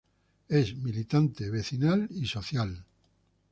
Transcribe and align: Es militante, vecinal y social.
Es 0.49 0.75
militante, 0.77 1.51
vecinal 1.51 2.07
y 2.09 2.25
social. 2.25 2.83